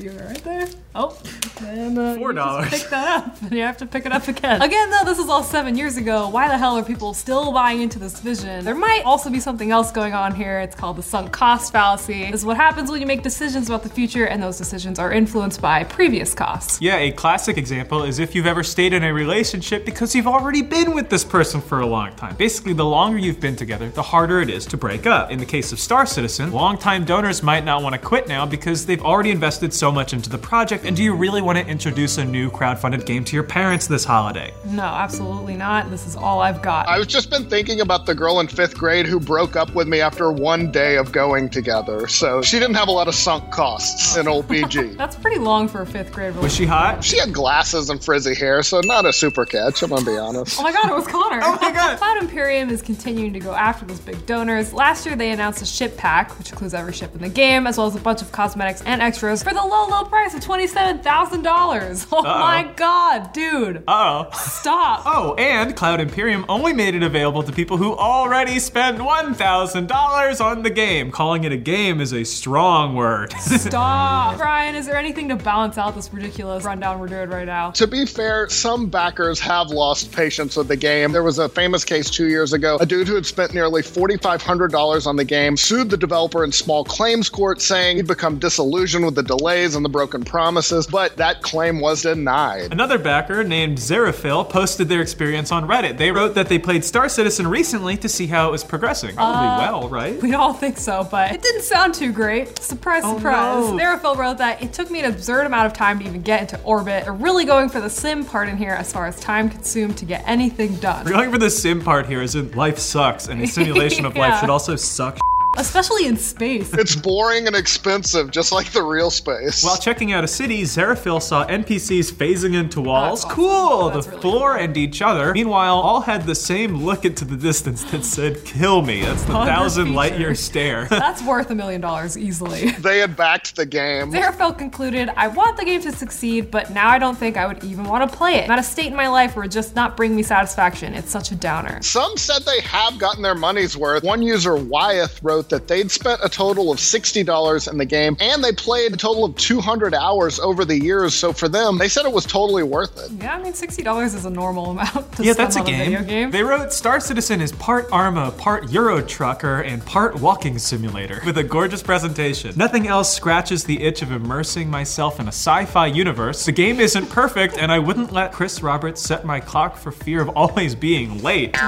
You 0.00 0.12
were 0.12 0.24
right 0.24 0.44
there. 0.44 0.66
Oh, 0.94 1.16
and 1.60 1.98
uh, 1.98 2.16
$4. 2.16 2.70
Pick 2.70 2.88
that 2.88 3.22
up, 3.22 3.42
and 3.42 3.52
you 3.52 3.60
have 3.60 3.76
to 3.76 3.86
pick 3.86 4.06
it 4.06 4.12
up 4.12 4.26
again. 4.28 4.62
Again, 4.70 4.90
though, 4.90 5.04
this 5.04 5.18
is 5.18 5.28
all 5.28 5.42
seven 5.42 5.76
years 5.76 5.98
ago. 5.98 6.28
Why 6.30 6.48
the 6.48 6.56
hell 6.56 6.78
are 6.78 6.82
people 6.82 7.12
still 7.12 7.52
buying 7.52 7.82
into 7.82 7.98
this 7.98 8.18
vision? 8.18 8.64
There 8.64 8.74
might 8.74 9.04
also 9.04 9.28
be 9.28 9.40
something 9.40 9.70
else 9.70 9.92
going 9.92 10.14
on 10.14 10.34
here. 10.34 10.58
It's 10.60 10.74
called 10.74 10.96
the 10.96 11.02
sunk 11.02 11.32
cost 11.32 11.70
fallacy. 11.70 12.30
This 12.30 12.40
is 12.40 12.46
what 12.46 12.56
happens 12.56 12.90
when 12.90 13.00
you 13.00 13.06
make 13.06 13.22
decisions 13.22 13.68
about 13.68 13.82
the 13.82 13.90
future, 13.90 14.24
and 14.26 14.42
those 14.42 14.56
decisions 14.56 14.98
are 14.98 15.12
influenced 15.12 15.60
by 15.60 15.84
previous 15.84 16.34
costs. 16.34 16.80
Yeah, 16.80 16.96
a 16.96 17.12
classic 17.12 17.58
example 17.58 18.02
is 18.02 18.18
if 18.18 18.34
you've 18.34 18.46
ever 18.46 18.62
stayed 18.64 18.94
in 18.94 19.04
a 19.04 19.12
relationship 19.12 19.84
because 19.84 20.14
you've 20.14 20.26
already 20.26 20.62
been 20.62 20.94
with 20.94 21.10
this 21.10 21.24
person 21.24 21.60
for 21.60 21.80
a 21.80 21.86
long 21.86 22.14
time. 22.16 22.36
Basically, 22.36 22.72
the 22.72 22.86
longer 22.86 23.18
you've 23.18 23.40
been 23.40 23.56
together, 23.56 23.90
the 23.90 24.02
harder 24.02 24.40
it 24.40 24.48
is 24.48 24.64
to 24.66 24.76
break 24.78 25.06
up. 25.06 25.30
In 25.30 25.38
the 25.38 25.46
case 25.46 25.72
of 25.72 25.78
Star 25.78 26.06
Citizen, 26.06 26.52
longtime 26.52 27.04
donors 27.04 27.42
might 27.42 27.64
not 27.64 27.82
want 27.82 27.92
to 27.92 28.00
quit 28.00 28.26
now 28.26 28.46
because 28.46 28.86
they've 28.86 29.02
already 29.02 29.30
invested 29.30 29.72
so 29.74 29.89
much 29.92 30.12
into 30.12 30.30
the 30.30 30.38
project. 30.38 30.84
And 30.84 30.96
do 30.96 31.02
you 31.02 31.14
really 31.14 31.42
want 31.42 31.58
to 31.58 31.66
introduce 31.66 32.18
a 32.18 32.24
new 32.24 32.50
crowdfunded 32.50 33.06
game 33.06 33.24
to 33.24 33.34
your 33.34 33.44
parents 33.44 33.86
this 33.86 34.04
holiday? 34.04 34.52
No, 34.64 34.82
absolutely 34.82 35.56
not. 35.56 35.90
This 35.90 36.06
is 36.06 36.16
all 36.16 36.40
I've 36.40 36.62
got. 36.62 36.88
I've 36.88 37.06
just 37.06 37.30
been 37.30 37.48
thinking 37.48 37.80
about 37.80 38.06
the 38.06 38.14
girl 38.14 38.40
in 38.40 38.48
fifth 38.48 38.76
grade 38.76 39.06
who 39.06 39.20
broke 39.20 39.56
up 39.56 39.74
with 39.74 39.88
me 39.88 40.00
after 40.00 40.32
one 40.32 40.70
day 40.70 40.96
of 40.96 41.12
going 41.12 41.48
together. 41.48 42.08
So 42.08 42.42
she 42.42 42.58
didn't 42.58 42.76
have 42.76 42.88
a 42.88 42.92
lot 42.92 43.08
of 43.08 43.14
sunk 43.14 43.50
costs 43.50 44.16
in 44.16 44.28
old 44.28 44.46
BG. 44.48 44.96
That's 44.98 45.16
pretty 45.16 45.38
long 45.38 45.68
for 45.68 45.82
a 45.82 45.86
fifth 45.86 46.12
grade 46.12 46.34
Was 46.36 46.54
she 46.54 46.66
hot? 46.66 47.04
She 47.04 47.18
had 47.18 47.32
glasses 47.32 47.90
and 47.90 48.02
frizzy 48.02 48.34
hair, 48.34 48.62
so 48.62 48.80
not 48.84 49.06
a 49.06 49.12
super 49.12 49.44
catch, 49.44 49.82
I'm 49.82 49.90
gonna 49.90 50.04
be 50.04 50.16
honest. 50.16 50.58
Oh 50.58 50.62
my 50.62 50.72
god, 50.72 50.90
it 50.90 50.94
was 50.94 51.06
Connor. 51.06 51.40
Oh 51.42 51.58
my 51.60 51.72
God. 51.72 51.98
Cloud 51.98 52.22
Imperium 52.22 52.70
is 52.70 52.82
continuing 52.82 53.32
to 53.32 53.40
go 53.40 53.52
after 53.52 53.84
those 53.84 54.00
big 54.00 54.24
donors. 54.26 54.72
Last 54.72 55.06
year 55.06 55.16
they 55.16 55.30
announced 55.30 55.62
a 55.62 55.66
ship 55.66 55.96
pack, 55.96 56.38
which 56.38 56.50
includes 56.50 56.74
every 56.74 56.92
ship 56.92 57.14
in 57.14 57.20
the 57.20 57.28
game, 57.28 57.66
as 57.66 57.78
well 57.78 57.86
as 57.86 57.96
a 57.96 58.00
bunch 58.00 58.22
of 58.22 58.32
cosmetics 58.32 58.82
and 58.82 59.00
extras 59.02 59.42
for 59.42 59.52
the 59.52 59.64
low, 59.70 59.86
low 59.86 60.04
price 60.04 60.34
of 60.34 60.40
$27,000. 60.40 62.06
Oh 62.20 62.22
my 62.22 62.70
god, 62.76 63.32
dude. 63.32 63.78
Uh 63.88 64.24
oh. 64.26 64.30
Stop. 64.36 65.02
Oh, 65.12 65.34
and 65.34 65.74
Cloud 65.76 66.00
Imperium 66.00 66.44
only 66.48 66.72
made 66.72 66.94
it 66.94 67.02
available 67.02 67.42
to 67.42 67.52
people 67.52 67.76
who 67.76 67.94
already 67.96 68.58
spent 68.58 68.98
$1,000 68.98 70.40
on 70.44 70.62
the 70.62 70.70
game. 70.70 71.10
Calling 71.10 71.44
it 71.44 71.52
a 71.52 71.56
game 71.56 72.00
is 72.00 72.12
a 72.12 72.24
strong 72.24 72.94
word. 72.94 73.32
Stop. 73.40 74.36
Brian, 74.38 74.74
is 74.74 74.86
there 74.86 74.96
anything 74.96 75.28
to 75.28 75.36
balance 75.36 75.78
out 75.78 75.94
this 75.94 76.12
ridiculous 76.12 76.64
rundown 76.64 76.98
we're 77.00 77.08
doing 77.08 77.28
right 77.30 77.46
now? 77.46 77.70
To 77.72 77.86
be 77.86 78.06
fair, 78.06 78.48
some 78.48 78.88
backers 78.88 79.38
have 79.40 79.68
lost 79.68 80.12
patience 80.12 80.56
with 80.56 80.68
the 80.68 80.76
game. 80.76 81.12
There 81.12 81.22
was 81.22 81.38
a 81.38 81.48
famous 81.48 81.84
case 81.84 82.10
two 82.10 82.28
years 82.28 82.52
ago. 82.52 82.78
A 82.80 82.86
dude 82.86 83.08
who 83.08 83.14
had 83.14 83.26
spent 83.26 83.54
nearly 83.54 83.82
$4,500 83.82 85.06
on 85.06 85.16
the 85.16 85.24
game 85.24 85.56
sued 85.56 85.90
the 85.90 85.96
developer 85.96 86.44
in 86.44 86.52
small 86.52 86.84
claims 86.84 87.28
court, 87.28 87.60
saying 87.60 87.96
he'd 87.96 88.06
become 88.06 88.38
disillusioned 88.38 89.04
with 89.04 89.14
the 89.14 89.22
delays 89.60 89.74
and 89.74 89.84
the 89.84 89.88
broken 89.90 90.24
promises, 90.24 90.86
but 90.86 91.16
that 91.18 91.42
claim 91.42 91.80
was 91.80 92.02
denied. 92.02 92.72
Another 92.72 92.98
backer 92.98 93.44
named 93.44 93.76
Zeraphil 93.78 94.48
posted 94.48 94.88
their 94.88 95.02
experience 95.02 95.52
on 95.52 95.68
Reddit. 95.68 95.98
They 95.98 96.10
wrote 96.10 96.34
that 96.34 96.48
they 96.48 96.58
played 96.58 96.82
Star 96.84 97.08
Citizen 97.08 97.46
recently 97.46 97.96
to 97.98 98.08
see 98.08 98.26
how 98.26 98.48
it 98.48 98.52
was 98.52 98.64
progressing. 98.64 99.14
Probably 99.14 99.46
uh, 99.48 99.58
well, 99.58 99.88
right? 99.88 100.20
We 100.22 100.32
all 100.34 100.54
think 100.54 100.78
so, 100.78 101.06
but 101.10 101.32
it 101.32 101.42
didn't 101.42 101.62
sound 101.62 101.94
too 101.94 102.12
great. 102.12 102.58
Surprise, 102.58 103.02
Oh, 103.04 103.16
surprise. 103.18 103.70
no. 103.70 103.76
Therafil 103.78 104.16
wrote 104.16 104.38
that 104.38 104.62
it 104.62 104.72
took 104.72 104.90
me 104.90 105.00
an 105.00 105.12
absurd 105.12 105.44
amount 105.46 105.66
of 105.66 105.72
time 105.74 105.98
to 105.98 106.06
even 106.06 106.22
get 106.22 106.40
into 106.40 106.60
orbit. 106.62 107.04
They're 107.04 107.12
really 107.12 107.44
going 107.44 107.68
for 107.68 107.80
the 107.80 107.90
sim 107.90 108.24
part 108.24 108.48
in 108.48 108.56
here 108.56 108.70
as 108.72 108.92
far 108.92 109.06
as 109.06 109.18
time 109.20 109.50
consumed 109.50 109.98
to 109.98 110.04
get 110.06 110.22
anything 110.26 110.76
done. 110.76 111.04
We're 111.04 111.12
going 111.12 111.30
for 111.30 111.38
the 111.38 111.50
sim 111.50 111.82
part 111.82 112.06
here, 112.06 112.22
as 112.22 112.34
in 112.34 112.50
life 112.52 112.78
sucks, 112.78 113.28
and 113.28 113.42
a 113.42 113.46
simulation 113.46 114.06
of 114.06 114.16
life 114.16 114.40
should 114.40 114.50
also 114.50 114.76
suck. 114.76 115.18
Especially 115.58 116.06
in 116.06 116.16
space. 116.16 116.72
It's 116.74 116.94
boring 116.96 117.46
and 117.46 117.56
expensive, 117.56 118.30
just 118.30 118.52
like 118.52 118.70
the 118.72 118.82
real 118.82 119.10
space. 119.10 119.62
While 119.64 119.76
checking 119.76 120.12
out 120.12 120.24
a 120.24 120.28
city, 120.28 120.62
Zeraphil 120.62 121.20
saw 121.20 121.46
NPCs 121.46 122.12
phasing 122.12 122.54
into 122.54 122.80
walls. 122.80 123.24
Awesome. 123.24 123.36
Cool! 123.36 123.90
That's 123.90 124.06
the 124.06 124.12
really 124.12 124.22
floor 124.22 124.56
and 124.56 124.76
each 124.76 125.02
other. 125.02 125.32
Meanwhile, 125.32 125.74
all 125.74 126.00
had 126.00 126.24
the 126.24 126.34
same 126.34 126.76
look 126.84 127.04
into 127.04 127.24
the 127.24 127.36
distance 127.36 127.82
that 127.90 128.04
said, 128.04 128.44
kill 128.44 128.82
me. 128.82 129.02
That's 129.02 129.24
the 129.24 129.32
Hunger 129.32 129.50
thousand 129.52 129.94
light 129.94 130.18
year 130.18 130.34
stare. 130.34 130.84
That's 130.90 131.22
worth 131.22 131.50
a 131.50 131.54
million 131.54 131.80
dollars 131.80 132.16
easily. 132.16 132.70
they 132.72 132.98
had 132.98 133.16
backed 133.16 133.56
the 133.56 133.66
game. 133.66 134.12
Zarafel 134.12 134.56
concluded, 134.56 135.10
I 135.16 135.28
want 135.28 135.56
the 135.56 135.64
game 135.64 135.80
to 135.82 135.92
succeed, 135.92 136.50
but 136.50 136.70
now 136.70 136.88
I 136.88 136.98
don't 136.98 137.16
think 137.18 137.36
I 137.36 137.46
would 137.46 137.62
even 137.64 137.84
want 137.84 138.08
to 138.10 138.16
play 138.16 138.36
it. 138.36 138.44
I'm 138.44 138.50
at 138.52 138.58
a 138.58 138.62
state 138.62 138.86
in 138.86 138.96
my 138.96 139.08
life 139.08 139.36
where 139.36 139.44
it 139.44 139.50
just 139.50 139.74
not 139.74 139.96
bring 139.96 140.14
me 140.14 140.22
satisfaction. 140.22 140.94
It's 140.94 141.10
such 141.10 141.32
a 141.32 141.34
downer. 141.34 141.82
Some 141.82 142.16
said 142.16 142.42
they 142.44 142.60
have 142.62 142.98
gotten 142.98 143.22
their 143.22 143.34
money's 143.34 143.76
worth. 143.76 144.04
One 144.04 144.22
user, 144.22 144.56
Wyeth, 144.56 145.22
wrote 145.22 145.39
that 145.48 145.66
they'd 145.68 145.90
spent 145.90 146.20
a 146.22 146.28
total 146.28 146.70
of 146.70 146.78
$60 146.78 147.70
in 147.70 147.78
the 147.78 147.84
game 147.84 148.16
and 148.20 148.44
they 148.44 148.52
played 148.52 148.92
a 148.92 148.96
total 148.96 149.24
of 149.24 149.34
200 149.36 149.94
hours 149.94 150.38
over 150.38 150.64
the 150.64 150.78
years. 150.78 151.14
So 151.14 151.32
for 151.32 151.48
them, 151.48 151.78
they 151.78 151.88
said 151.88 152.04
it 152.06 152.12
was 152.12 152.26
totally 152.26 152.62
worth 152.62 152.98
it. 152.98 153.10
Yeah, 153.22 153.34
I 153.36 153.42
mean, 153.42 153.52
$60 153.52 154.04
is 154.04 154.24
a 154.24 154.30
normal 154.30 154.70
amount 154.70 155.12
to 155.12 155.24
Yeah, 155.24 155.32
spend 155.32 155.36
that's 155.48 155.56
a 155.56 155.60
on 155.60 155.66
game. 155.66 155.78
video 155.78 156.02
game. 156.04 156.30
They 156.30 156.42
wrote 156.42 156.72
Star 156.72 157.00
Citizen 157.00 157.40
is 157.40 157.52
part 157.52 157.88
Arma, 157.90 158.30
part 158.32 158.70
Euro 158.70 159.00
Trucker, 159.02 159.60
and 159.62 159.84
part 159.84 160.20
walking 160.20 160.58
simulator 160.58 161.20
with 161.24 161.38
a 161.38 161.44
gorgeous 161.44 161.82
presentation. 161.82 162.52
Nothing 162.56 162.86
else 162.86 163.14
scratches 163.14 163.64
the 163.64 163.82
itch 163.82 164.02
of 164.02 164.12
immersing 164.12 164.68
myself 164.70 165.18
in 165.20 165.26
a 165.26 165.32
sci-fi 165.32 165.86
universe. 165.86 166.44
The 166.44 166.52
game 166.52 166.80
isn't 166.80 167.06
perfect, 167.08 167.56
and 167.56 167.70
I 167.72 167.78
wouldn't 167.78 168.12
let 168.12 168.32
Chris 168.32 168.62
Roberts 168.62 169.00
set 169.00 169.24
my 169.24 169.40
clock 169.40 169.76
for 169.76 169.90
fear 169.92 170.20
of 170.20 170.28
always 170.30 170.74
being 170.74 171.22
late. 171.22 171.56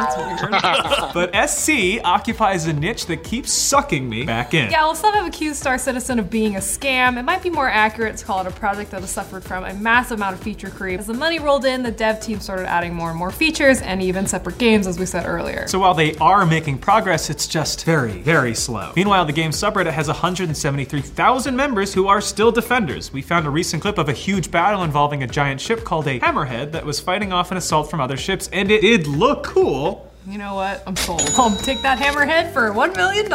But 1.15 1.33
SC 1.49 2.01
occupies 2.05 2.67
a 2.67 2.73
niche 2.73 3.07
that 3.07 3.23
keeps 3.25 3.53
sucking 3.63 4.09
me 4.09 4.25
back 4.25 4.55
in. 4.55 4.71
Yeah, 4.71 4.85
well, 4.85 4.95
some 4.95 5.15
have 5.15 5.27
accused 5.27 5.61
Star 5.61 5.79
Citizen 5.79 6.19
of 6.19 6.31
being 6.31 6.57
a 6.57 6.61
scam. 6.61 7.19
It 7.19 7.23
might 7.23 7.43
be 7.43 7.51
more 7.51 7.69
accurate 7.69 8.17
to 8.19 8.25
call 8.25 8.41
it 8.41 8.47
a 8.47 8.51
project 8.51 8.91
that 8.91 9.01
has 9.01 9.11
suffered 9.11 9.45
from 9.45 9.65
a 9.65 9.75
massive 9.75 10.19
amount 10.19 10.37
of 10.37 10.43
feature 10.43 10.71
creep. 10.71 11.01
As 11.01 11.07
the 11.07 11.15
money 11.15 11.39
rolled 11.39 11.65
in, 11.65 11.83
the 11.83 11.91
dev 11.91 12.21
team 12.21 12.41
started 12.41 12.67
adding 12.67 12.95
more 12.95 13.11
and 13.11 13.19
more 13.19 13.31
features 13.31 13.81
and 13.81 14.03
even 14.03 14.27
separate 14.27 14.59
games, 14.59 14.87
as 14.87 14.99
we 14.99 15.07
said 15.07 15.27
earlier. 15.27 15.67
So 15.69 15.79
while 15.79 15.95
they 15.95 16.17
are 16.17 16.45
making 16.45 16.79
progress, 16.79 17.31
it's 17.31 17.47
just 17.47 17.85
very, 17.85 18.21
very 18.21 18.55
slow. 18.55 18.93
Meanwhile, 18.97 19.27
the 19.27 19.33
game 19.33 19.51
subreddit 19.51 19.93
has 19.93 20.09
173,000 20.09 21.57
members 21.57 21.95
who 21.95 22.07
are 22.09 22.21
still 22.21 22.53
defenders. 22.53 23.13
We 23.13 23.23
found 23.23 23.47
a 23.47 23.51
recent 23.51 23.83
clip 23.83 23.99
of 23.99 24.09
a 24.09 24.13
huge 24.13 24.51
battle 24.51 24.83
involving 24.83 25.23
a 25.23 25.27
giant 25.27 25.61
ship 25.61 25.85
called 25.85 26.07
a 26.09 26.21
Hammerhead 26.21 26.73
that 26.73 26.85
was 26.85 27.01
fighting 27.01 27.33
off 27.33 27.51
an 27.51 27.57
assault 27.57 27.91
from 27.91 28.01
other 28.01 28.17
ships, 28.17 28.49
and 28.53 28.71
it 28.71 28.81
did 28.81 29.07
look 29.07 29.45
cool. 29.45 30.12
You 30.27 30.39
know 30.39 30.55
what? 30.55 30.83
I'm 30.87 30.95
sold. 30.95 31.23
I'll 31.37 31.55
take 31.57 31.83
that 31.83 31.99
hammerhead 31.99 32.53
for 32.53 32.71
$1 32.71 32.97
million. 32.97 33.29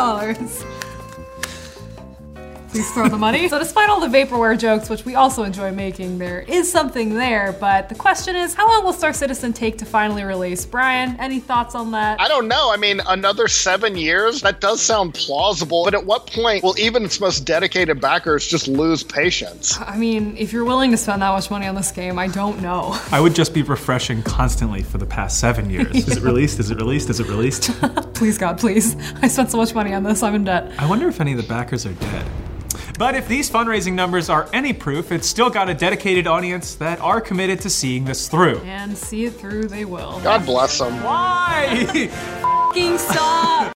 Please 2.77 2.91
throw 2.91 3.09
the 3.09 3.17
money. 3.17 3.49
so, 3.49 3.57
despite 3.57 3.89
all 3.89 3.99
the 3.99 4.05
vaporware 4.05 4.55
jokes, 4.55 4.87
which 4.87 5.03
we 5.03 5.15
also 5.15 5.41
enjoy 5.41 5.71
making, 5.71 6.19
there 6.19 6.41
is 6.41 6.71
something 6.71 7.15
there. 7.15 7.57
But 7.59 7.89
the 7.89 7.95
question 7.95 8.35
is, 8.35 8.53
how 8.53 8.69
long 8.69 8.85
will 8.85 8.93
Star 8.93 9.13
Citizen 9.13 9.51
take 9.51 9.79
to 9.79 9.85
finally 9.85 10.23
release? 10.23 10.63
Brian, 10.63 11.19
any 11.19 11.39
thoughts 11.39 11.73
on 11.73 11.89
that? 11.93 12.21
I 12.21 12.27
don't 12.27 12.47
know. 12.47 12.71
I 12.71 12.77
mean, 12.77 13.01
another 13.07 13.47
seven 13.47 13.97
years? 13.97 14.41
That 14.41 14.61
does 14.61 14.79
sound 14.79 15.15
plausible. 15.15 15.85
But 15.85 15.95
at 15.95 16.05
what 16.05 16.27
point 16.27 16.63
will 16.63 16.77
even 16.77 17.03
its 17.03 17.19
most 17.19 17.45
dedicated 17.45 17.99
backers 17.99 18.45
just 18.45 18.67
lose 18.67 19.03
patience? 19.03 19.79
I 19.81 19.97
mean, 19.97 20.37
if 20.37 20.53
you're 20.53 20.65
willing 20.65 20.91
to 20.91 20.97
spend 20.97 21.23
that 21.23 21.31
much 21.31 21.49
money 21.49 21.65
on 21.65 21.73
this 21.73 21.91
game, 21.91 22.19
I 22.19 22.27
don't 22.27 22.61
know. 22.61 22.95
I 23.11 23.19
would 23.19 23.33
just 23.33 23.55
be 23.55 23.63
refreshing 23.63 24.21
constantly 24.21 24.83
for 24.83 24.99
the 24.99 25.07
past 25.07 25.39
seven 25.39 25.71
years. 25.71 25.95
Is 26.07 26.17
it 26.17 26.21
released? 26.21 26.59
Is 26.59 26.69
it 26.69 26.77
released? 26.77 27.09
Is 27.09 27.19
it 27.19 27.27
released? 27.27 27.71
please, 28.13 28.37
God, 28.37 28.59
please. 28.59 28.95
I 29.23 29.29
spent 29.29 29.49
so 29.49 29.57
much 29.57 29.73
money 29.73 29.95
on 29.95 30.03
this, 30.03 30.21
I'm 30.21 30.35
in 30.35 30.43
debt. 30.43 30.71
I 30.77 30.87
wonder 30.87 31.07
if 31.07 31.19
any 31.19 31.31
of 31.31 31.37
the 31.37 31.47
backers 31.47 31.83
are 31.87 31.93
dead. 31.93 32.27
But 32.97 33.15
if 33.15 33.27
these 33.27 33.49
fundraising 33.49 33.93
numbers 33.93 34.29
are 34.29 34.49
any 34.53 34.73
proof, 34.73 35.11
it's 35.11 35.27
still 35.27 35.49
got 35.49 35.69
a 35.69 35.73
dedicated 35.73 36.27
audience 36.27 36.75
that 36.75 36.99
are 37.01 37.21
committed 37.21 37.61
to 37.61 37.69
seeing 37.69 38.05
this 38.05 38.27
through. 38.27 38.57
And 38.59 38.97
see 38.97 39.25
it 39.25 39.31
through, 39.31 39.67
they 39.67 39.85
will. 39.85 40.19
God 40.21 40.45
bless 40.45 40.79
them. 40.79 41.03
Why? 41.03 42.07
Fucking 42.41 42.97
stop! 42.97 43.73